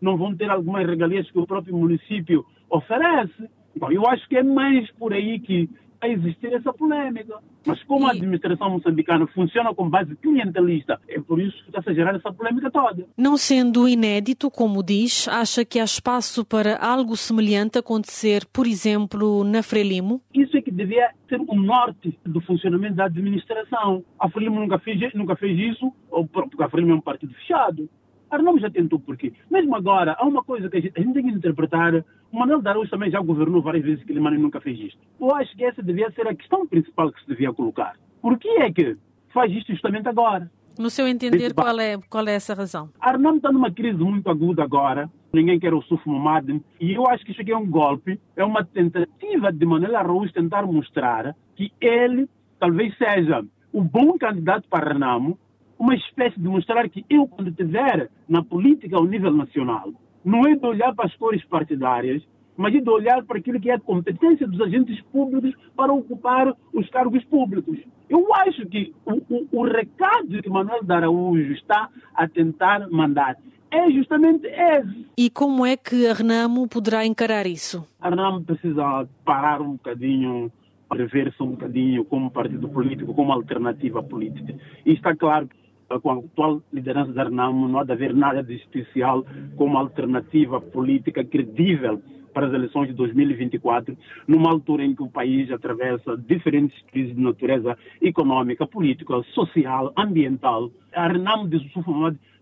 Não 0.00 0.16
vão 0.16 0.36
ter 0.36 0.50
algumas 0.50 0.86
regalias 0.86 1.30
que 1.30 1.38
o 1.38 1.46
próprio 1.46 1.76
município 1.76 2.44
oferece. 2.68 3.48
Então, 3.74 3.90
eu 3.90 4.06
acho 4.06 4.28
que 4.28 4.36
é 4.36 4.42
mais 4.42 4.90
por 4.92 5.12
aí 5.12 5.40
que 5.40 5.68
a 6.04 6.08
existir 6.08 6.52
essa 6.52 6.72
polêmica. 6.72 7.38
Mas 7.66 7.82
como 7.84 8.06
a 8.06 8.10
administração 8.10 8.70
moçambicana 8.70 9.26
funciona 9.28 9.74
com 9.74 9.88
base 9.88 10.14
clientelista, 10.16 11.00
é 11.08 11.20
por 11.20 11.40
isso 11.40 11.56
que 11.64 11.76
está 11.76 11.90
a 11.90 11.94
gerar 11.94 12.14
essa 12.14 12.32
polêmica 12.32 12.70
toda. 12.70 13.06
Não 13.16 13.36
sendo 13.36 13.88
inédito, 13.88 14.50
como 14.50 14.82
diz, 14.82 15.26
acha 15.28 15.64
que 15.64 15.80
há 15.80 15.84
espaço 15.84 16.44
para 16.44 16.76
algo 16.76 17.16
semelhante 17.16 17.78
acontecer, 17.78 18.44
por 18.52 18.66
exemplo, 18.66 19.42
na 19.44 19.62
Frelimo? 19.62 20.20
Isso 20.32 20.56
é 20.56 20.62
que 20.62 20.70
devia 20.70 21.10
ser 21.28 21.40
o 21.40 21.54
norte 21.54 22.18
do 22.24 22.40
funcionamento 22.42 22.96
da 22.96 23.06
administração. 23.06 24.04
A 24.18 24.28
Frelimo 24.28 24.60
nunca 24.60 24.78
fez, 24.78 25.12
nunca 25.14 25.36
fez 25.36 25.58
isso, 25.58 25.92
porque 26.32 26.62
a 26.62 26.68
Frelimo 26.68 26.92
é 26.92 26.96
um 26.96 27.00
partido 27.00 27.32
fechado. 27.34 27.88
Arnaldo 28.34 28.60
já 28.60 28.70
tentou 28.70 28.98
por 28.98 29.16
quê? 29.16 29.32
Mesmo 29.50 29.74
agora, 29.74 30.16
há 30.18 30.24
uma 30.24 30.42
coisa 30.42 30.68
que 30.68 30.76
a 30.76 30.80
gente, 30.80 30.92
a 30.96 31.00
gente 31.00 31.14
tem 31.14 31.24
que 31.24 31.30
interpretar. 31.30 32.04
O 32.32 32.38
Manuel 32.38 32.62
Daroujo 32.62 32.90
também 32.90 33.10
já 33.10 33.20
governou 33.20 33.62
várias 33.62 33.84
vezes 33.84 34.04
que 34.04 34.12
ele 34.12 34.20
nunca 34.38 34.60
fez 34.60 34.78
isto. 34.78 34.98
Eu 35.20 35.34
acho 35.34 35.56
que 35.56 35.64
essa 35.64 35.82
devia 35.82 36.10
ser 36.12 36.26
a 36.26 36.34
questão 36.34 36.66
principal 36.66 37.10
que 37.12 37.20
se 37.20 37.28
devia 37.28 37.52
colocar. 37.52 37.94
Por 38.20 38.38
que 38.38 38.48
é 38.48 38.72
que 38.72 38.96
faz 39.32 39.52
isto 39.52 39.72
justamente 39.72 40.08
agora? 40.08 40.50
No 40.78 40.90
seu 40.90 41.06
entender, 41.06 41.54
qual 41.54 41.78
é, 41.78 41.98
qual 42.10 42.26
é 42.26 42.34
essa 42.34 42.52
razão? 42.52 42.90
Arnaldo 43.00 43.36
está 43.36 43.52
numa 43.52 43.70
crise 43.70 43.98
muito 43.98 44.28
aguda 44.28 44.62
agora. 44.62 45.08
Ninguém 45.32 45.58
quer 45.58 45.72
o 45.72 45.82
Suf 45.82 46.06
Momad. 46.08 46.48
E 46.80 46.92
eu 46.92 47.06
acho 47.08 47.24
que 47.24 47.32
isso 47.32 47.40
aqui 47.40 47.52
é 47.52 47.56
um 47.56 47.68
golpe. 47.68 48.20
É 48.36 48.44
uma 48.44 48.64
tentativa 48.64 49.52
de 49.52 49.64
Manuel 49.64 49.96
Araújo 49.96 50.32
tentar 50.32 50.66
mostrar 50.66 51.34
que 51.54 51.72
ele 51.80 52.28
talvez 52.58 52.96
seja 52.96 53.44
o 53.72 53.82
bom 53.82 54.16
candidato 54.18 54.68
para 54.68 54.92
Renamo, 54.92 55.38
uma 55.84 55.94
espécie 55.94 56.40
de 56.40 56.48
mostrar 56.48 56.88
que 56.88 57.04
eu, 57.10 57.28
quando 57.28 57.50
estiver 57.50 58.08
na 58.26 58.42
política 58.42 58.96
ao 58.96 59.04
nível 59.04 59.30
nacional, 59.30 59.92
não 60.24 60.40
é 60.46 60.56
de 60.56 60.66
olhar 60.66 60.94
para 60.94 61.04
as 61.04 61.14
cores 61.16 61.44
partidárias, 61.44 62.22
mas 62.56 62.74
é 62.74 62.80
de 62.80 62.88
olhar 62.88 63.22
para 63.24 63.36
aquilo 63.36 63.60
que 63.60 63.68
é 63.68 63.74
a 63.74 63.80
competência 63.80 64.46
dos 64.46 64.58
agentes 64.62 64.98
públicos 65.12 65.52
para 65.76 65.92
ocupar 65.92 66.54
os 66.72 66.88
cargos 66.88 67.22
públicos. 67.24 67.78
Eu 68.08 68.32
acho 68.34 68.64
que 68.66 68.94
o, 69.04 69.20
o, 69.28 69.48
o 69.52 69.64
recado 69.66 70.42
que 70.42 70.48
Manuel 70.48 70.82
de 70.82 70.92
Araújo 70.92 71.52
está 71.52 71.90
a 72.14 72.26
tentar 72.26 72.88
mandar 72.88 73.36
é 73.70 73.90
justamente 73.90 74.46
esse. 74.46 75.06
E 75.18 75.28
como 75.28 75.66
é 75.66 75.76
que 75.76 76.06
a 76.06 76.14
Renamo 76.14 76.66
poderá 76.66 77.04
encarar 77.04 77.46
isso? 77.46 77.86
A 78.00 78.08
Renamo 78.08 78.42
precisa 78.42 79.06
parar 79.22 79.60
um 79.60 79.72
bocadinho 79.72 80.50
rever-se 80.90 81.42
um 81.42 81.50
bocadinho 81.50 82.04
como 82.04 82.30
partido 82.30 82.68
político, 82.68 83.12
como 83.14 83.32
alternativa 83.32 84.02
política. 84.02 84.54
E 84.86 84.92
está 84.92 85.14
claro 85.14 85.48
que 85.48 85.63
com 86.02 86.10
a 86.10 86.18
atual 86.18 86.62
liderança 86.72 87.12
da 87.12 87.24
Renamo, 87.24 87.68
não 87.68 87.78
há 87.78 87.84
de 87.84 87.92
haver 87.92 88.14
nada 88.14 88.42
de 88.42 88.54
especial 88.54 89.24
como 89.56 89.78
alternativa 89.78 90.60
política 90.60 91.24
credível 91.24 92.02
para 92.32 92.48
as 92.48 92.52
eleições 92.52 92.88
de 92.88 92.94
2024, 92.94 93.96
numa 94.26 94.50
altura 94.50 94.84
em 94.84 94.94
que 94.94 95.02
o 95.02 95.08
país 95.08 95.50
atravessa 95.50 96.16
diferentes 96.16 96.76
crises 96.90 97.14
de 97.14 97.22
natureza 97.22 97.78
econômica, 98.02 98.66
política, 98.66 99.22
social, 99.32 99.92
ambiental. 99.96 100.70
A 100.92 101.06
Renamo 101.06 101.48
de 101.48 101.60
Sussufu 101.60 101.92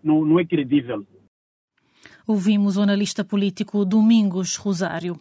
não, 0.02 0.24
não 0.24 0.40
é 0.40 0.44
credível. 0.44 1.06
Ouvimos 2.26 2.76
o 2.76 2.82
analista 2.82 3.22
político 3.22 3.84
Domingos 3.84 4.56
Rosário. 4.56 5.20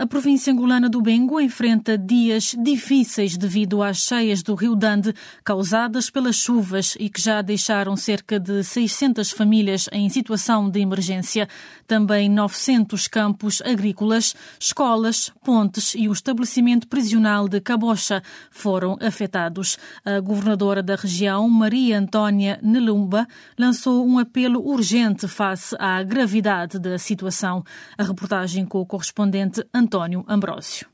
A 0.00 0.06
província 0.06 0.50
angolana 0.50 0.88
do 0.88 1.02
Bengo 1.02 1.38
enfrenta 1.38 1.98
dias 1.98 2.56
difíceis 2.58 3.36
devido 3.36 3.82
às 3.82 3.98
cheias 3.98 4.42
do 4.42 4.54
Rio 4.54 4.74
Dande 4.74 5.12
causadas 5.44 6.08
pelas 6.08 6.36
chuvas 6.36 6.96
e 6.98 7.10
que 7.10 7.20
já 7.20 7.42
deixaram 7.42 7.94
cerca 7.96 8.40
de 8.40 8.64
600 8.64 9.30
famílias 9.30 9.90
em 9.92 10.08
situação 10.08 10.70
de 10.70 10.80
emergência. 10.80 11.46
Também 11.86 12.30
900 12.30 13.08
campos 13.08 13.60
agrícolas, 13.60 14.34
escolas, 14.58 15.30
pontes 15.44 15.94
e 15.94 16.08
o 16.08 16.12
estabelecimento 16.14 16.88
prisional 16.88 17.46
de 17.46 17.60
Cabocha 17.60 18.22
foram 18.50 18.96
afetados. 19.02 19.76
A 20.02 20.18
governadora 20.18 20.82
da 20.82 20.96
região, 20.96 21.46
Maria 21.46 21.98
Antônia 21.98 22.58
Nelumba, 22.62 23.28
lançou 23.58 24.06
um 24.06 24.18
apelo 24.18 24.66
urgente 24.66 25.28
face 25.28 25.76
à 25.78 26.02
gravidade 26.02 26.78
da 26.78 26.96
situação. 26.96 27.62
A 27.98 28.02
reportagem 28.02 28.64
com 28.64 28.80
o 28.80 28.86
correspondente 28.86 29.62
Antônio 29.74 29.89
António 29.90 30.24
Ambrósio. 30.28 30.86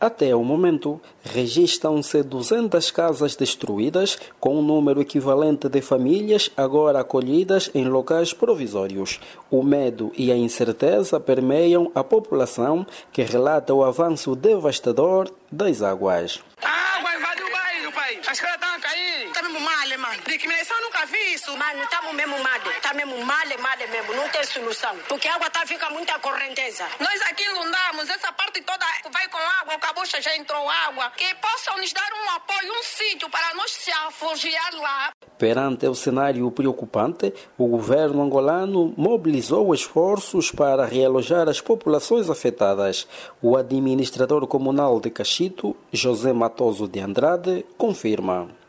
Até 0.00 0.36
o 0.36 0.44
momento, 0.44 1.00
registram-se 1.24 2.22
200 2.22 2.92
casas 2.92 3.34
destruídas, 3.34 4.20
com 4.38 4.56
um 4.56 4.62
número 4.62 5.00
equivalente 5.00 5.68
de 5.68 5.80
famílias 5.80 6.48
agora 6.56 7.00
acolhidas 7.00 7.72
em 7.74 7.84
locais 7.86 8.32
provisórios. 8.32 9.18
O 9.50 9.64
medo 9.64 10.12
e 10.16 10.30
a 10.30 10.36
incerteza 10.36 11.18
permeiam 11.18 11.90
a 11.92 12.04
população, 12.04 12.86
que 13.12 13.22
relata 13.22 13.74
o 13.74 13.82
avanço 13.82 14.36
devastador 14.36 15.28
das 15.50 15.82
águas. 15.82 16.40
A 16.62 16.98
água 16.98 17.16
invadiu 17.16 17.46
o 17.48 17.50
bairro, 17.50 17.92
pai. 17.92 18.20
As 18.28 18.40
casas 18.40 18.54
estão 18.54 18.74
a 18.76 18.78
cair. 18.78 18.91
Está 18.91 18.91
mesmo 19.52 19.60
mal, 19.60 19.98
mano. 19.98 20.22
Discriminação 20.26 20.80
nunca 20.80 21.04
vi 21.06 21.34
isso. 21.34 21.56
Mano, 21.56 21.82
estamos 21.82 22.14
mesmo 22.14 22.38
mal. 22.42 22.60
Está 22.74 22.94
mesmo 22.94 23.18
mal, 23.24 23.46
mal 23.60 23.76
mesmo. 23.78 24.14
Não 24.14 24.28
tem 24.30 24.44
solução. 24.44 24.96
Porque 25.08 25.28
a 25.28 25.34
água 25.34 25.46
está 25.46 25.66
fica 25.66 25.90
muita 25.90 26.18
correnteza. 26.18 26.84
Nós 26.98 27.20
aqui 27.22 27.44
inundamos. 27.44 28.08
Essa 28.08 28.32
parte 28.32 28.62
toda 28.62 28.86
vai 29.12 29.28
com 29.28 29.38
água. 29.60 29.74
O 29.74 29.78
cabucha 29.78 30.20
já 30.20 30.34
entrou 30.36 30.68
água. 30.68 31.10
Que 31.16 31.34
possam 31.36 31.76
nos 31.78 31.92
dar 31.92 32.10
um 32.12 32.30
apoio, 32.36 32.72
um 32.72 32.82
sítio 32.82 33.28
para 33.28 33.54
nós 33.54 33.70
se 33.70 33.90
afugiar 33.90 34.74
lá. 34.74 35.10
Perante 35.38 35.86
o 35.86 35.94
cenário 35.94 36.50
preocupante, 36.50 37.32
o 37.58 37.66
governo 37.66 38.22
angolano 38.22 38.94
mobilizou 38.96 39.74
esforços 39.74 40.50
para 40.50 40.86
realojar 40.86 41.48
as 41.48 41.60
populações 41.60 42.30
afetadas. 42.30 43.06
O 43.42 43.56
administrador 43.56 44.46
comunal 44.46 45.00
de 45.00 45.10
Cachito, 45.10 45.76
José 45.92 46.32
Matoso 46.32 46.86
de 46.86 47.00
Andrade, 47.00 47.66
confirma. 47.76 48.61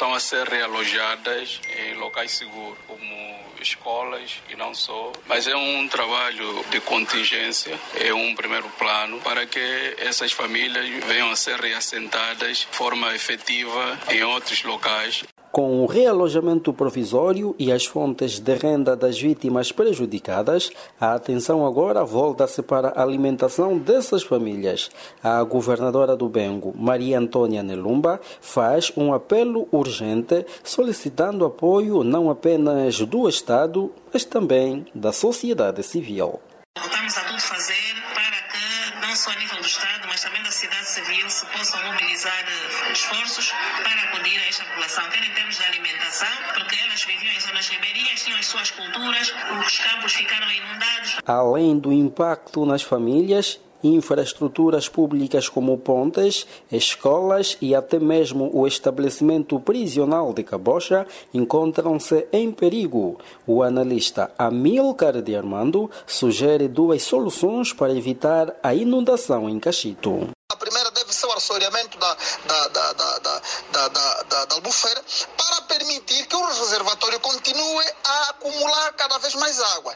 Estão 0.00 0.14
a 0.14 0.20
ser 0.20 0.48
realojadas 0.48 1.60
em 1.76 1.94
locais 1.94 2.32
seguros, 2.32 2.78
como 2.86 3.40
escolas 3.60 4.40
e 4.48 4.56
não 4.56 4.74
só, 4.74 5.12
mas 5.26 5.46
é 5.46 5.54
um 5.54 5.86
trabalho 5.88 6.64
de 6.70 6.80
contingência, 6.80 7.78
é 7.96 8.12
um 8.12 8.34
primeiro 8.34 8.68
plano 8.70 9.20
para 9.20 9.46
que 9.46 9.96
essas 9.98 10.32
famílias 10.32 11.04
venham 11.04 11.30
a 11.30 11.36
ser 11.36 11.60
reassentadas 11.60 12.58
de 12.58 12.66
forma 12.68 13.14
efetiva 13.14 13.98
em 14.08 14.22
outros 14.22 14.62
locais. 14.62 15.22
Com 15.60 15.82
o 15.82 15.86
realojamento 15.86 16.72
provisório 16.72 17.54
e 17.58 17.70
as 17.70 17.84
fontes 17.84 18.40
de 18.40 18.54
renda 18.54 18.96
das 18.96 19.20
vítimas 19.20 19.70
prejudicadas, 19.70 20.70
a 20.98 21.12
atenção 21.12 21.66
agora 21.66 22.02
volta-se 22.02 22.62
para 22.62 22.88
a 22.88 23.02
alimentação 23.02 23.76
dessas 23.76 24.22
famílias. 24.22 24.88
A 25.22 25.42
governadora 25.42 26.16
do 26.16 26.30
Bengo, 26.30 26.72
Maria 26.74 27.18
Antônia 27.18 27.62
Nelumba, 27.62 28.22
faz 28.40 28.90
um 28.96 29.12
apelo 29.12 29.68
urgente 29.70 30.46
solicitando 30.64 31.44
apoio 31.44 32.02
não 32.02 32.30
apenas 32.30 32.98
do 33.00 33.28
Estado, 33.28 33.92
mas 34.10 34.24
também 34.24 34.86
da 34.94 35.12
sociedade 35.12 35.82
civil. 35.82 36.40
Estamos 36.78 37.18
a 37.18 37.20
tudo 37.20 37.40
fazer 37.42 37.94
para 38.14 38.40
que, 38.48 39.06
não 39.06 39.14
só 39.14 39.30
a 39.30 39.34
nível 39.34 39.58
do 39.58 39.66
Estado, 39.66 40.08
mas 40.08 40.22
também 40.22 40.42
da 40.42 40.50
sociedade 40.50 40.86
civil, 40.86 41.28
se 41.28 41.44
possam 41.44 41.84
mobilizar 41.84 42.44
esforços 42.92 43.52
para 43.82 44.02
acudir 44.02 44.38
a 44.38 44.48
esta 44.48 44.64
população, 44.64 45.08
quer 45.10 45.24
em 45.24 45.34
termos 45.34 45.56
de 45.56 45.64
alimentação, 45.64 46.28
porque 46.54 46.76
elas 46.84 47.04
viviam 47.04 47.32
em 47.32 47.40
zonas 47.40 47.68
ribeirinhas, 47.68 48.24
tinham 48.24 48.38
as 48.38 48.46
suas 48.46 48.70
culturas, 48.70 49.32
os 49.66 49.78
campos 49.78 50.12
ficaram 50.12 50.50
inundados. 50.50 51.18
Além 51.26 51.78
do 51.78 51.92
impacto 51.92 52.64
nas 52.64 52.82
famílias, 52.82 53.60
infraestruturas 53.82 54.88
públicas 54.88 55.48
como 55.48 55.78
pontes, 55.78 56.46
escolas 56.70 57.56
e 57.60 57.74
até 57.74 57.98
mesmo 57.98 58.50
o 58.52 58.66
estabelecimento 58.66 59.58
prisional 59.60 60.32
de 60.32 60.42
Cabocha 60.42 61.06
encontram-se 61.32 62.26
em 62.32 62.52
perigo. 62.52 63.18
O 63.46 63.62
analista 63.62 64.30
Amilcar 64.38 65.22
de 65.22 65.34
Armando 65.34 65.90
sugere 66.06 66.68
duas 66.68 67.02
soluções 67.02 67.72
para 67.72 67.94
evitar 67.94 68.54
a 68.62 68.74
inundação 68.74 69.48
em 69.48 69.58
Cachito. 69.58 70.28
A 70.52 70.56
primeira 70.56 70.90
deve 70.90 71.14
assoreamento 71.40 71.98
da, 71.98 72.16
da, 72.44 72.68
da, 72.68 72.92
da, 72.92 73.18
da, 73.18 73.88
da, 73.88 74.22
da, 74.22 74.44
da 74.44 74.54
albufeira 74.54 75.02
para 75.36 75.62
permitir 75.62 76.26
que 76.26 76.36
o 76.36 76.44
reservatório 76.46 77.18
continue 77.20 77.84
a 78.04 78.30
acumular 78.30 78.92
cada 78.92 79.18
vez 79.18 79.34
mais 79.34 79.60
água. 79.60 79.94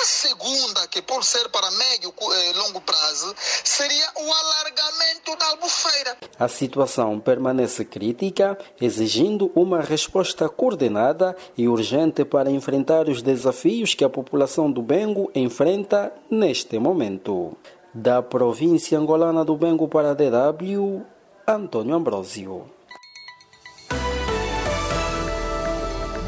A 0.00 0.04
segunda, 0.04 0.86
que 0.88 1.02
por 1.02 1.24
ser 1.24 1.48
para 1.48 1.70
médio 1.72 2.14
e 2.20 2.52
longo 2.58 2.80
prazo, 2.82 3.34
seria 3.64 4.08
o 4.16 4.32
alargamento 4.32 5.36
da 5.36 5.46
albufeira. 5.46 6.16
A 6.38 6.48
situação 6.48 7.18
permanece 7.18 7.84
crítica, 7.84 8.58
exigindo 8.80 9.50
uma 9.54 9.80
resposta 9.80 10.48
coordenada 10.48 11.36
e 11.56 11.66
urgente 11.68 12.24
para 12.24 12.50
enfrentar 12.50 13.08
os 13.08 13.22
desafios 13.22 13.94
que 13.94 14.04
a 14.04 14.10
população 14.10 14.70
do 14.70 14.82
Bengo 14.82 15.30
enfrenta 15.34 16.12
neste 16.30 16.78
momento. 16.78 17.56
Da 17.94 18.22
província 18.22 18.98
angolana 18.98 19.44
do 19.44 19.54
Bengo 19.54 19.86
para 19.86 20.12
a 20.12 20.14
DW, 20.14 21.02
Antônio 21.46 21.94
Ambrosio. 21.94 22.64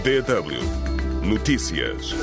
DW 0.03 1.27
Notícias. 1.27 2.15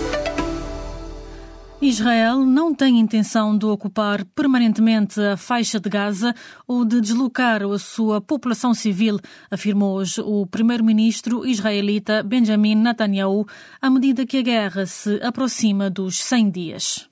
Israel 1.82 2.46
não 2.46 2.76
tem 2.76 3.00
intenção 3.00 3.58
de 3.58 3.66
ocupar 3.66 4.24
permanentemente 4.36 5.20
a 5.20 5.36
faixa 5.36 5.80
de 5.80 5.90
Gaza 5.90 6.36
ou 6.68 6.86
de 6.86 7.02
deslocar 7.02 7.64
a 7.64 7.80
sua 7.80 8.22
população 8.22 8.76
civil, 8.76 9.18
afirmou 9.50 9.96
hoje 9.96 10.22
o 10.22 10.46
primeiro-ministro 10.46 11.48
israelita 11.48 12.22
Benjamin 12.22 12.76
Netanyahu, 12.76 13.48
à 13.82 13.90
medida 13.90 14.24
que 14.24 14.38
a 14.38 14.44
guerra 14.44 14.86
se 14.86 15.20
aproxima 15.24 15.90
dos 15.90 16.22
100 16.22 16.52
dias. 16.52 17.11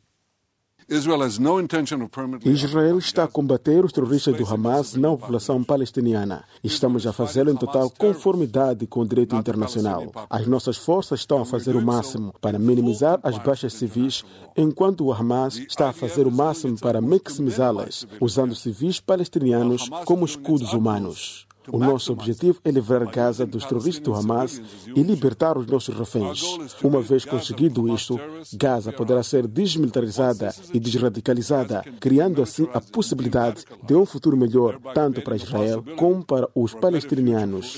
Israel 2.49 2.97
está 2.97 3.25
a 3.25 3.27
combater 3.27 3.85
os 3.85 3.91
terroristas 3.91 4.35
do 4.35 4.43
Hamas 4.43 4.95
na 4.95 5.09
população 5.09 5.63
palestiniana. 5.63 6.43
Estamos 6.63 7.05
a 7.05 7.13
fazê-lo 7.13 7.51
em 7.51 7.55
total 7.55 7.91
conformidade 7.91 8.87
com 8.87 9.01
o 9.01 9.07
direito 9.07 9.35
internacional. 9.35 10.11
As 10.29 10.47
nossas 10.47 10.77
forças 10.77 11.19
estão 11.19 11.41
a 11.41 11.45
fazer 11.45 11.75
o 11.75 11.81
máximo 11.81 12.33
para 12.41 12.57
minimizar 12.57 13.19
as 13.21 13.37
baixas 13.37 13.73
civis, 13.73 14.23
enquanto 14.57 15.05
o 15.05 15.13
Hamas 15.13 15.57
está 15.57 15.89
a 15.89 15.93
fazer 15.93 16.25
o 16.25 16.31
máximo 16.31 16.79
para 16.79 16.99
maximizá-las, 16.99 18.07
usando 18.19 18.55
civis 18.55 18.99
palestinianos 18.99 19.89
como 20.05 20.25
escudos 20.25 20.73
humanos. 20.73 21.48
O 21.67 21.77
nosso 21.77 22.11
objetivo 22.13 22.59
é 22.63 22.71
livrar 22.71 23.05
Gaza 23.09 23.45
dos 23.45 23.65
terroristas 23.65 24.03
do 24.03 24.13
Hamas 24.13 24.61
e 24.95 25.03
libertar 25.03 25.57
os 25.57 25.67
nossos 25.67 25.95
reféns. 25.95 26.41
Uma 26.83 27.01
vez 27.01 27.25
conseguido 27.25 27.93
isto, 27.93 28.19
Gaza 28.53 28.91
poderá 28.91 29.21
ser 29.21 29.47
desmilitarizada 29.47 30.53
e 30.73 30.79
desradicalizada, 30.79 31.83
criando 31.99 32.41
assim 32.41 32.67
a 32.73 32.81
possibilidade 32.81 33.65
de 33.83 33.95
um 33.95 34.05
futuro 34.05 34.37
melhor 34.37 34.79
tanto 34.93 35.21
para 35.21 35.35
Israel 35.35 35.83
como 35.97 36.23
para 36.23 36.49
os 36.55 36.73
palestinianos. 36.73 37.75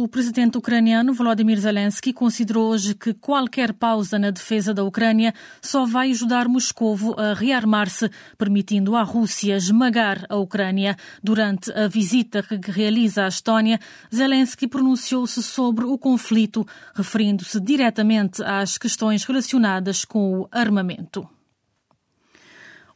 O 0.00 0.06
presidente 0.06 0.56
ucraniano 0.56 1.12
Volodymyr 1.12 1.58
Zelensky 1.58 2.12
considerou 2.12 2.70
hoje 2.70 2.94
que 2.94 3.12
qualquer 3.12 3.72
pausa 3.72 4.16
na 4.16 4.30
defesa 4.30 4.72
da 4.72 4.84
Ucrânia 4.84 5.34
só 5.60 5.84
vai 5.84 6.12
ajudar 6.12 6.46
Moscovo 6.46 7.16
a 7.18 7.34
rearmar-se, 7.34 8.08
permitindo 8.38 8.94
à 8.94 9.02
Rússia 9.02 9.56
esmagar 9.56 10.24
a 10.28 10.36
Ucrânia. 10.36 10.96
Durante 11.20 11.72
a 11.72 11.88
visita 11.88 12.44
que 12.44 12.70
realiza 12.70 13.24
à 13.24 13.26
Estónia, 13.28 13.80
Zelensky 14.14 14.68
pronunciou-se 14.68 15.42
sobre 15.42 15.84
o 15.84 15.98
conflito, 15.98 16.64
referindo-se 16.94 17.60
diretamente 17.60 18.40
às 18.44 18.78
questões 18.78 19.24
relacionadas 19.24 20.04
com 20.04 20.42
o 20.42 20.48
armamento. 20.52 21.28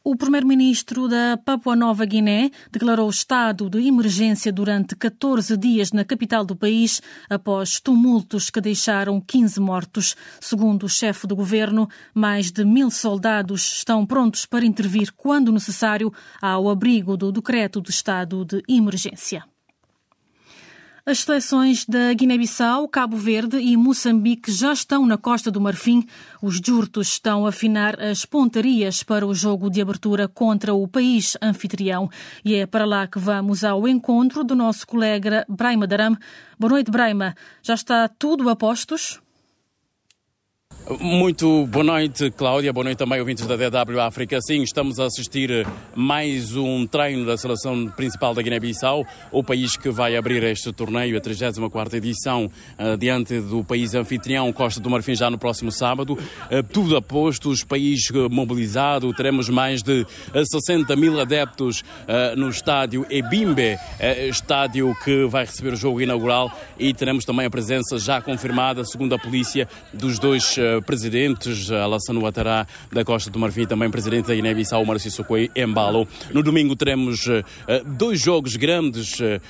O 0.05 0.17
primeiro-ministro 0.17 1.07
da 1.07 1.37
Papua 1.37 1.77
Nova 1.77 2.05
Guiné 2.05 2.51
declarou 2.73 3.09
estado 3.09 3.71
de 3.71 3.87
emergência 3.87 4.53
durante 4.53 4.97
14 4.97 5.57
dias 5.57 5.93
na 5.93 6.05
capital 6.05 6.45
do 6.45 6.57
país 6.57 7.01
após 7.31 7.79
tumultos 7.79 8.51
que 8.51 8.61
deixaram 8.61 9.21
15 9.21 9.61
mortos. 9.61 10.17
Segundo 10.41 10.87
o 10.87 10.89
chefe 10.89 11.25
do 11.29 11.37
governo, 11.37 11.89
mais 12.13 12.51
de 12.51 12.65
mil 12.65 12.91
soldados 12.91 13.77
estão 13.77 14.05
prontos 14.05 14.45
para 14.45 14.67
intervir 14.67 15.13
quando 15.17 15.53
necessário 15.53 16.13
ao 16.41 16.69
abrigo 16.69 17.17
do 17.17 17.31
decreto 17.31 17.81
de 17.81 17.91
estado 17.91 18.45
de 18.45 18.61
emergência. 18.69 19.52
As 21.05 21.19
seleções 21.19 21.85
da 21.85 22.15
Guiné-Bissau, 22.15 22.87
Cabo 22.87 23.17
Verde 23.17 23.59
e 23.59 23.77
Moçambique 23.77 24.53
já 24.53 24.73
estão 24.73 25.05
na 25.05 25.19
Costa 25.19 25.51
do 25.51 25.61
Marfim. 25.61 26.07
Os 26.41 26.61
jurtos 26.65 27.09
estão 27.09 27.45
a 27.45 27.49
afinar 27.49 28.01
as 28.01 28.25
pontarias 28.25 29.03
para 29.03 29.27
o 29.27 29.35
jogo 29.35 29.69
de 29.69 29.83
abertura 29.83 30.29
contra 30.29 30.73
o 30.73 30.87
país 30.87 31.37
anfitrião. 31.43 32.09
E 32.45 32.55
é 32.55 32.67
para 32.67 32.85
lá 32.85 33.09
que 33.09 33.19
vamos 33.19 33.65
ao 33.65 33.89
encontro 33.89 34.45
do 34.45 34.55
nosso 34.55 34.87
colega 34.87 35.45
Braima 35.49 35.89
Daram. 35.89 36.17
Boa 36.57 36.71
noite, 36.71 36.89
Braima. 36.89 37.35
Já 37.65 37.75
está 37.75 38.07
tudo 38.07 38.49
a 38.49 38.55
postos? 38.55 39.22
Muito 40.91 41.65
boa 41.67 41.85
noite, 41.85 42.31
Cláudia. 42.33 42.73
Boa 42.73 42.83
noite 42.83 42.99
também, 42.99 43.21
ouvintes 43.21 43.47
da 43.47 43.55
DW 43.55 44.01
África. 44.01 44.41
Sim, 44.41 44.63
estamos 44.63 44.99
a 44.99 45.07
assistir 45.07 45.65
mais 45.95 46.57
um 46.57 46.87
treino 46.89 47.25
da 47.25 47.37
seleção 47.37 47.87
principal 47.87 48.35
da 48.35 48.43
Guiné-Bissau, 48.43 49.07
o 49.31 49.45
país 49.45 49.77
que 49.77 49.91
vai 49.91 50.17
abrir 50.17 50.43
este 50.43 50.73
torneio, 50.73 51.17
a 51.17 51.21
34 51.21 51.97
edição, 51.97 52.51
uh, 52.79 52.97
diante 52.97 53.39
do 53.41 53.63
país 53.63 53.95
anfitrião 53.95 54.53
Costa 54.53 54.81
do 54.81 54.91
Marfim, 54.91 55.15
já 55.15 55.31
no 55.31 55.39
próximo 55.39 55.71
sábado. 55.71 56.15
Uh, 56.15 56.63
tudo 56.73 56.97
a 56.97 57.01
postos, 57.01 57.63
país 57.63 58.11
mobilizado. 58.31 59.15
Teremos 59.15 59.49
mais 59.49 59.85
de 59.85 60.05
60 60.35 60.97
mil 60.97 61.21
adeptos 61.21 61.85
no 62.37 62.49
estádio 62.49 63.07
Ebimbe, 63.09 63.79
estádio 64.29 64.95
que 65.05 65.27
vai 65.27 65.45
receber 65.45 65.75
o 65.75 65.77
jogo 65.77 66.01
inaugural, 66.01 66.51
e 66.79 66.93
teremos 66.93 67.25
também 67.25 67.47
a 67.47 67.51
presença 67.51 67.99
já 67.99 68.21
confirmada, 68.21 68.85
segundo 68.85 69.15
a 69.15 69.19
polícia, 69.19 69.69
dos 69.93 70.19
dois 70.19 70.57
presidentes, 70.81 71.71
Alassane 71.71 72.19
Ouattara 72.19 72.67
da 72.91 73.05
Costa 73.05 73.31
do 73.31 73.39
Marfim, 73.39 73.67
também 73.67 73.91
presidente 73.91 74.29
da 74.29 74.35
Guiné-Bissau, 74.35 74.85
Márcio 74.85 75.11
Embalo. 75.55 76.07
No 76.33 76.43
domingo 76.43 76.75
teremos 76.77 77.27
uh, 77.27 77.43
dois 77.99 78.21
jogos 78.21 78.57
grandes 78.57 79.19
uh, 79.21 79.41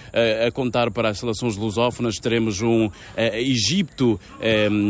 a 0.46 0.50
contar 0.50 0.90
para 0.90 1.10
as 1.10 1.18
seleções 1.18 1.56
lusófonas. 1.56 2.18
Teremos 2.18 2.60
um 2.62 2.90
Egito, 3.16 4.18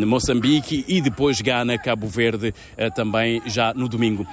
Moçambique 0.06 0.84
e 0.88 1.00
depois 1.00 1.40
Gana, 1.40 1.78
Cabo 1.78 2.06
Verde, 2.06 2.54
também 2.94 3.42
já 3.46 3.74
no 3.74 3.88
domingo. 3.88 4.26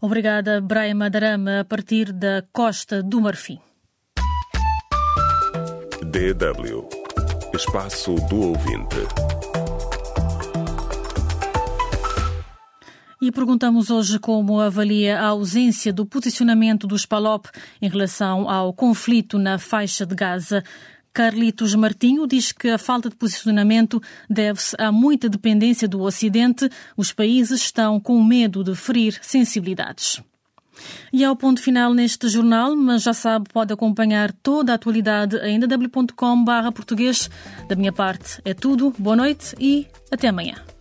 Obrigada, 0.00 0.60
Brian 0.60 0.94
Madarama, 0.94 1.60
a 1.60 1.64
partir 1.64 2.12
da 2.12 2.44
Costa 2.52 3.02
do 3.02 3.20
Marfim. 3.20 3.58
DW 6.02 7.04
Espaço 7.54 8.14
do 8.28 8.48
Ouvinte. 8.48 9.43
E 13.24 13.32
perguntamos 13.32 13.88
hoje 13.88 14.18
como 14.18 14.60
avalia 14.60 15.18
a 15.18 15.28
ausência 15.28 15.90
do 15.90 16.04
posicionamento 16.04 16.86
dos 16.86 17.06
PALOP 17.06 17.46
em 17.80 17.88
relação 17.88 18.50
ao 18.50 18.70
conflito 18.70 19.38
na 19.38 19.58
faixa 19.58 20.04
de 20.04 20.14
Gaza. 20.14 20.62
Carlitos 21.10 21.74
Martinho 21.74 22.26
diz 22.26 22.52
que 22.52 22.68
a 22.68 22.76
falta 22.76 23.08
de 23.08 23.16
posicionamento 23.16 23.98
deve-se 24.28 24.76
a 24.78 24.92
muita 24.92 25.26
dependência 25.26 25.88
do 25.88 26.02
Ocidente. 26.02 26.68
Os 26.98 27.14
países 27.14 27.62
estão 27.62 27.98
com 27.98 28.22
medo 28.22 28.62
de 28.62 28.74
ferir 28.74 29.18
sensibilidades. 29.22 30.20
E 31.10 31.24
ao 31.24 31.34
ponto 31.34 31.62
final 31.62 31.94
neste 31.94 32.28
jornal, 32.28 32.76
mas 32.76 33.04
já 33.04 33.14
sabe, 33.14 33.48
pode 33.50 33.72
acompanhar 33.72 34.32
toda 34.32 34.72
a 34.72 34.74
atualidade 34.74 35.38
em 35.38 35.58
www.com 35.58 36.44
português. 36.74 37.30
Da 37.70 37.74
minha 37.74 37.92
parte 37.92 38.42
é 38.44 38.52
tudo, 38.52 38.94
boa 38.98 39.16
noite 39.16 39.56
e 39.58 39.86
até 40.12 40.28
amanhã. 40.28 40.73